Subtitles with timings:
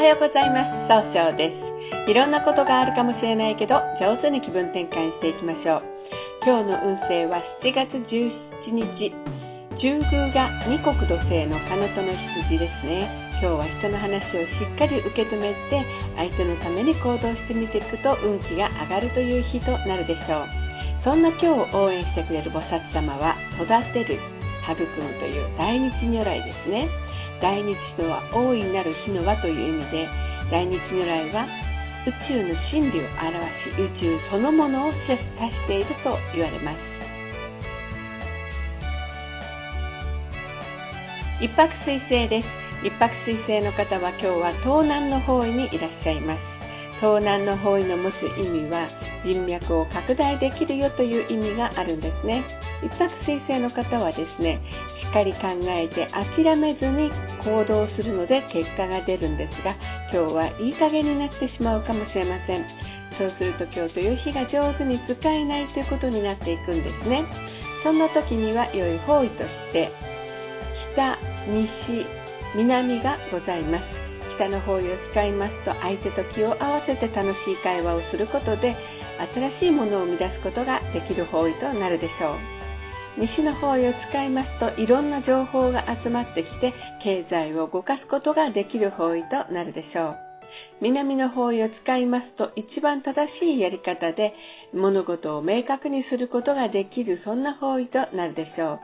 [0.00, 0.88] はようございます。
[0.88, 1.74] 総称です。
[2.08, 5.82] いろんなことがあるかもしれないけど上手に気分転換していきましょう。
[6.42, 9.14] 今日の運勢は7月17日。
[9.76, 13.10] 中宮が二国土星の彼方の羊ですね。
[13.42, 15.84] 今日は人の話をしっかり受け止めて
[16.16, 20.40] 相手のために行動してみていくと運気が上がるという日となるでしょう。
[20.98, 24.18] そんな今日を応援してくれる菩薩様は育てる
[24.64, 26.88] 育むという大日如来ですね。
[27.40, 30.08] 大日とは大いなる日の輪という意味で
[30.50, 31.46] 大日如来は
[32.06, 37.04] 宇宙の真理を表し宇宙そのものを指していると言われます。
[41.40, 42.58] 一泊水星です。
[42.84, 46.58] 一泊水星の方は今日は東南の方位にいらっしゃいます。
[46.96, 48.86] 東南の方位の持つ意味は
[49.22, 52.42] 人脈を拡大できるよという意味があるんですね。
[52.82, 57.10] 一泊水星の方はですねしっかり考えて諦めずに
[57.44, 59.74] 行動するので結果が出るんですが
[60.12, 62.64] 今日はいい加減になってしまうかもしれません。
[63.12, 67.24] そうすると今日という日が上手に使えないということになっていくんですね。
[67.82, 69.90] そんな時には良い方位として
[70.94, 72.06] 北西
[72.54, 74.00] 南がございます。
[74.30, 78.74] 北の方位を使いますと相手と気を合わせて楽しい会話をすることで
[79.34, 82.59] 新しいものを生み出すことができる方位となるでしょう。
[83.20, 90.18] 西の方位を使いますといろんな情報が集まってきて経済を動かすことができる方位となるでしょう。
[90.80, 94.34] 南の方位を使いますと一番正しいやり方で
[94.72, 98.80] 物事を明確にすることができるそんな方位となるでしょう。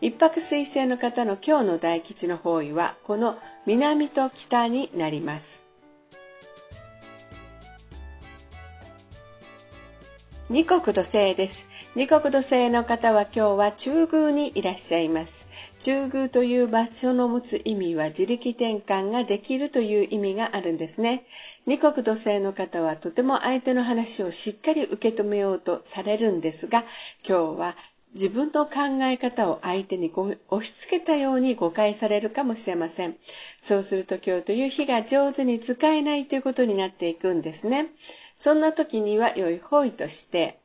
[0.00, 5.66] 一泊水星の方の今日の大吉の方位はこの南と北になります。
[10.48, 11.69] 二国土星です。
[11.96, 15.48] 二国土星の方は今日は中宮にいらっしゃいます。
[15.80, 21.24] 中宮という場所の持つ意味は自力転換ができるという意味があるんですね。
[21.66, 26.84] 二国土星の方はとても相手の話をしっかり受け止めようとされるんですが、
[27.28, 27.76] 今日は
[28.14, 33.16] 自分の考え方を相手に押し付けたように誤解されるかもしれません。
[33.62, 37.88] そうすると今日という日が上手に使えないということになっていくんですね。
[38.38, 40.60] そんな時には良い方位として、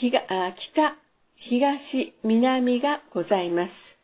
[0.00, 0.22] 北、
[1.34, 3.98] 東、南がございます。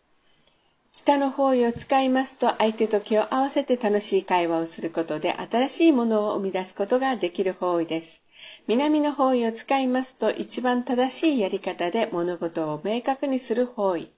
[0.90, 8.24] 北の方位を使いますと相手と気を合わせて楽しい会話をすることで新しいものを生み出すことができる方位です。
[8.66, 14.10] 南の方位を使いますと一番正しいやり方で物事を明確にする方位。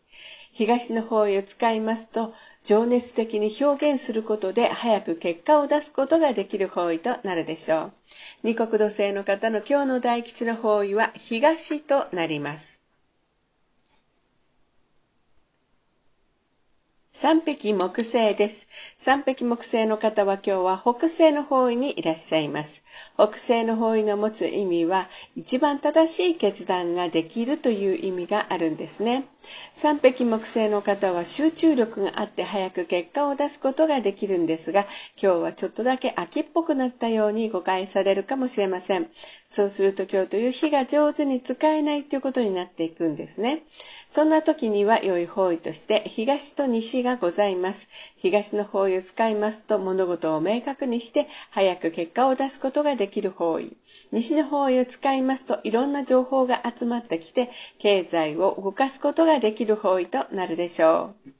[0.53, 2.33] 東の方位を使いますと
[2.65, 7.93] 情熱的に表現することで早く結果を出すことができる方位となるでしょう。
[8.43, 12.76] 二国土星の方の今日の大吉の方位は東となります。
[17.27, 18.69] 三匹木星です。
[18.97, 22.85] 三匹木星の方は今日は北西の方位にいらっしゃいます。
[23.17, 29.25] 北西の方位の持つ意味は一番正しい決断ができるという意味があるんですね。
[29.75, 34.83] 三匹木星の方は集中力があって早く結果を出すことができるんですが、
[35.21, 39.11] 今日はちょっとだけ秋っぽくなったように誤解されるかもしれません。
[39.51, 43.63] そうすると今日という日が上手に使えないということになっていくんですね。
[44.17, 47.91] そんな時には良い方位として東と西がございます。
[48.17, 53.77] 東の方位を使いますと物事を明確にして早く結果を出すことができる方位。
[54.13, 61.31] 西の方位を使いますといろんな情報が集まってきて経済を動かすことができる方位となるでしょう。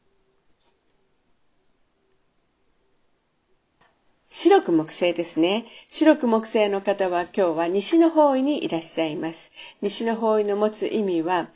[4.29, 5.65] 白く木星ですね。
[5.89, 9.51] 白く木星の方は今日は西の方位にいらっしゃいます。
[9.81, 11.49] 西の方位の持つ意味は、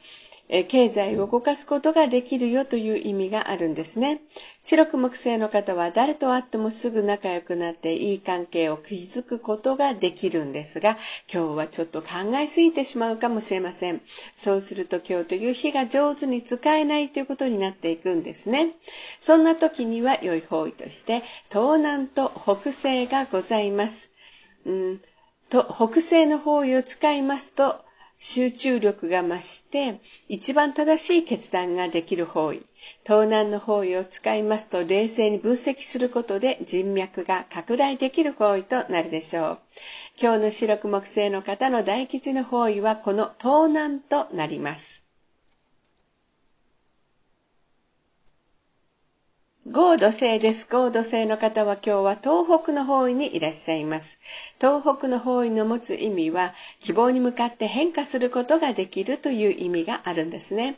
[0.68, 4.20] 経済を動かすことができるよという意味があるんですね。
[4.62, 10.98] 白く木星の方は誰と会ってもすぐ仲良くなっていい関係を築くことができるんですが、
[11.32, 14.00] 今日はちょっと考えすぎてしまうかもしれません。
[14.36, 18.72] そうすると今日という日が上手に使えないということになっていくんですね。
[19.20, 24.10] そんな時には良い方位として、東南と北西がございます。
[24.66, 25.00] うん
[25.48, 27.84] と北西の方位を使いますと、
[28.22, 32.62] 集中力が増して一番正しい決断ができる方位
[33.04, 39.58] 東南の方位を使いますと冷静に分析することで人脈が拡大できる方位となるでしょう。
[40.20, 44.89] 今日の四六木星の方の大吉の方位はこの東南となります。
[49.72, 50.66] 合土星です。
[50.68, 54.18] 合土星の方は今日は東北の方位にいらっしゃいます。
[54.60, 60.74] 東北の方位の持つ意味は希望に向かって変化することができるという意味があるんですね。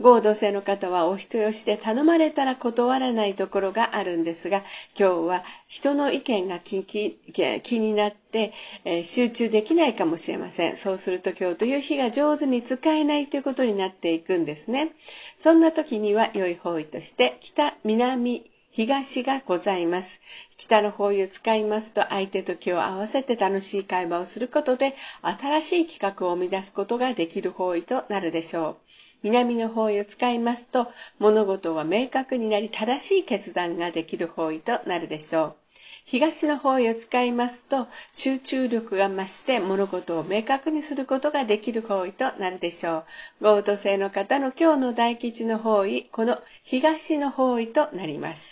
[0.00, 4.64] 合土星の方はお人よしで頼まれたら断らないところがあるんですが、
[4.98, 8.52] 今日は人の意見が気気になって、
[8.84, 10.74] えー、集中できないかもしれません。
[10.74, 14.90] そうすると今日という日が上手に使えないということになっていくんですね。
[15.42, 20.20] そんな時には良い方位として北、南、東がございます。
[20.56, 28.76] 北の方位を使いますと相手と気を合わせて楽しい会話をすることで新しい企画を生み出すことができる方位となるでしょう。
[29.24, 30.86] 南の方位を使いますと
[31.18, 35.61] 物事は明確になり正しい決断ができる方位となるでしょう。
[36.04, 43.04] 東の方位を使いますと集中力が増して物事を明確にすることができる方位となるでしょ
[43.40, 43.44] う。
[43.44, 48.51] 合土星の方の今日の大吉の方位、この東の方位となります。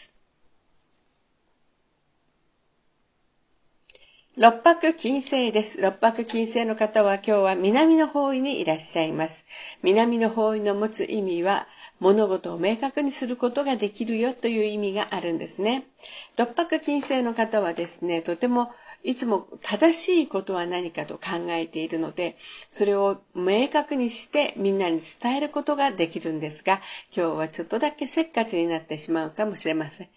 [4.41, 5.83] 六白金星です。
[5.83, 9.45] 六白金星の方は今日は南の方位にいらっしゃいます。
[9.83, 11.67] 南の方位の持つ意味は
[11.99, 15.85] 物事を明確にすることができるよという意味があるんですね。
[16.39, 18.73] 六白金星の方はですね、とても
[19.05, 22.39] いつも正しいことは何かと考えているので、
[22.71, 26.81] それを明確にしてみんなに伝えることができるんですが、
[27.15, 30.09] 今日はちょっとだけせっかちになってしまうかもしれません。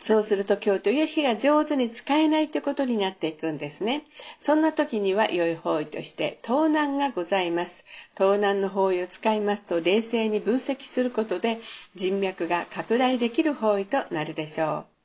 [0.00, 4.04] そうすると今日という日が上手に使えないということになっていくんですね。
[4.40, 7.84] そんな時には良い方位として盗難がございます。
[8.14, 11.58] 盗難の方位を使いますと冷静に分析することで
[11.94, 14.97] 人脈が拡大できる方位となるでしょう。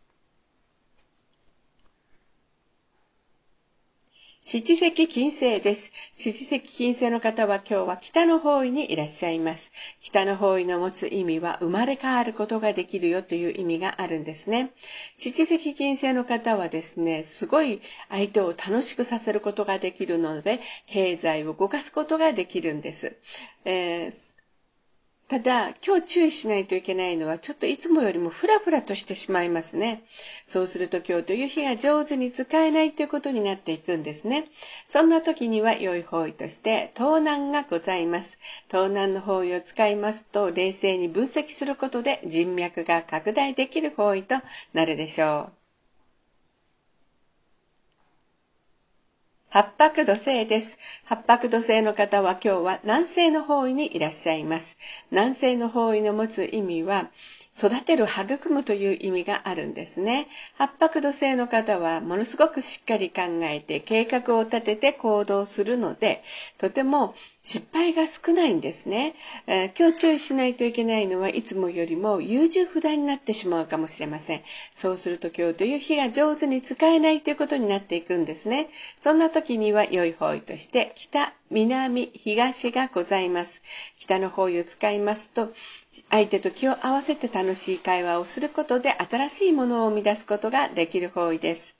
[4.55, 5.91] 七石金星です。
[6.15, 9.71] 七石金星の方は今日は北の方位にいらっしゃいます。
[10.00, 14.69] 北の方位の持つ意味は生まれ変わることができるよという意味があるんですね。
[15.15, 23.17] 七石金星の方はですね、すごい相手を楽しくさせることができるので、経済を動かすことができるんです。
[23.65, 24.23] えー
[25.30, 30.04] ただ、今日注意しないといけないのは、ちょっといつもよりもフラフラとしてしまいますね。
[30.46, 34.50] そうすると今日という日が上手に使えないということになっていくんですね。
[34.88, 38.38] そんな時には良い方位として、盗難がございます。
[38.68, 44.36] 盗難の方位を使いますと、冷静に分析することで人脈が拡大できる方位と
[44.74, 45.64] なるでしょう。
[49.54, 50.80] 八白土星です。
[51.06, 54.80] 八白土星の方は今日は南西の方位にいらっしゃいます。
[55.13, 57.07] 南西の方位の持つ意味は、
[57.56, 60.27] 育てる、育むという意味があるんですね。
[60.57, 66.24] 八白土星の方はものすごくしっかり考えて計画を立てて行動するので、
[66.57, 67.13] とても
[67.45, 69.16] 失敗が少ないんですね、
[69.48, 74.42] えー、今日注意しないといけないのはいつもよりも優柔不断になってしまうかもしれません。
[74.75, 78.69] そうすると今日という日が上手に使えないということになっていくんですね。
[79.01, 83.62] そんな時には良い方位として北、南、東がございます。
[83.98, 85.51] 北の方位を使いますと
[86.10, 91.75] 相手と気を合わせて楽しい会話をすることで新しいものを生み出すことができる方位です。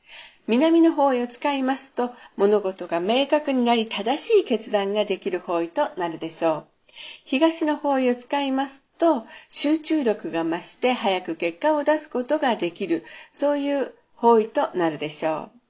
[0.48, 6.66] 南の方位を使いますと物事が明確になり正しい決断ができる方位となるでしょう。
[7.25, 15.62] 東の方位を使いますと集中力が増して早く結果を出すことができるそういう方位となるでしょう。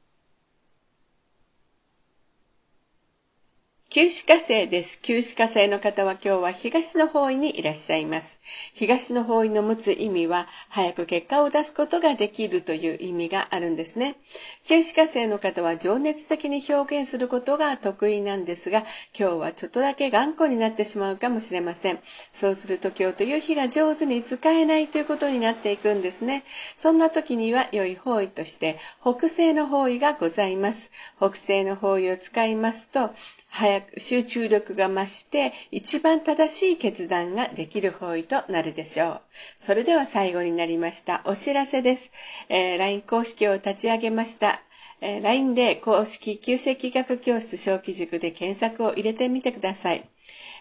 [3.94, 5.00] 旧歯科生です。
[5.04, 8.42] 旧歯科生の方は今日は東の方位にいらっしゃいます。
[8.74, 14.16] 東の方位の持つ意味は、早く結果を出すことができるという意味があるんですね。
[14.64, 18.80] 旧歯科生の方は情熱的に表現することが得意なんですが、
[19.16, 22.00] 今日はちょっとだけ頑固になってしまうかもしれません。
[22.32, 26.46] そうすると今日という日が上手に使えないということになっていくんですね。
[26.78, 30.90] そんな時には良い方位として、北西の方位がございます。
[31.18, 33.12] 北西の方位を使いますと、
[33.56, 39.22] 早く集中力が増して一番正しい決断ができる方位となるでしょう。
[39.60, 42.12] それでは最後になりましたお知らせです。
[42.50, 44.60] えー、LINE 公式を立ち上げました。
[45.02, 50.04] えー、LINE で公式旧世紀学教室小規塾で検索を入れてみてください。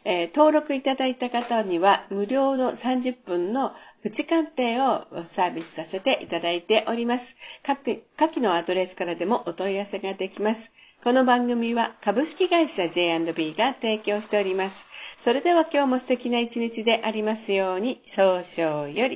[0.04, 3.72] えー、登録いただいた方には無料の30分の
[4.02, 7.38] プチ鑑定をサービスさせていただいております。
[7.62, 7.74] 下
[8.28, 10.72] 記のアドレスからでもお問い合わせができます。
[11.02, 14.86] この番組は株式会社 J&B が提供しております。
[15.16, 19.10] それでは今日も素敵な一日でありますように、早々より。